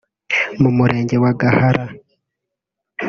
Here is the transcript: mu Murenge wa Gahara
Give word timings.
mu 0.61 0.69
Murenge 0.77 1.15
wa 1.23 1.31
Gahara 1.39 1.83